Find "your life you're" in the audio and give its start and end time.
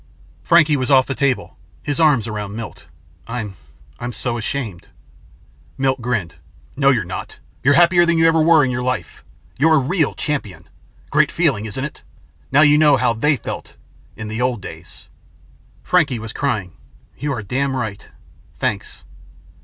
8.71-9.75